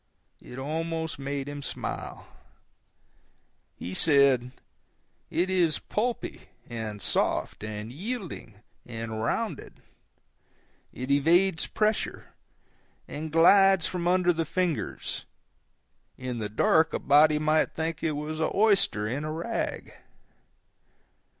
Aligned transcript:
It 0.41 0.57
almost 0.57 1.19
made 1.19 1.47
him 1.47 1.61
smile. 1.61 2.25
He 3.75 3.93
said, 3.93 4.49
"It 5.29 5.47
is 5.47 5.77
pulpy, 5.77 6.49
and 6.67 6.99
soft, 6.99 7.63
and 7.63 7.91
yielding, 7.91 8.61
and 8.83 9.21
rounded; 9.21 9.83
it 10.91 11.11
evades 11.11 11.67
pressure, 11.67 12.33
and 13.07 13.31
glides 13.31 13.85
from 13.85 14.07
under 14.07 14.33
the 14.33 14.43
fingers; 14.43 15.25
in 16.17 16.39
the 16.39 16.49
dark 16.49 16.93
a 16.95 16.99
body 16.99 17.37
might 17.37 17.75
think 17.75 18.01
it 18.01 18.13
was 18.13 18.39
an 18.39 18.49
oyster 18.55 19.07
in 19.07 19.23
a 19.23 19.31
rag." 19.31 19.93